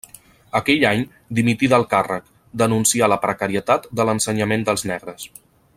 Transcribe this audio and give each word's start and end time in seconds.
Aquell 0.59 0.85
any 0.91 1.03
dimití 1.39 1.69
del 1.73 1.85
càrrec; 1.91 2.25
denuncià 2.63 3.13
la 3.13 3.19
precarietat 3.27 3.87
de 4.01 4.09
l'ensenyament 4.11 4.71
dels 4.71 4.87
negres. 4.95 5.29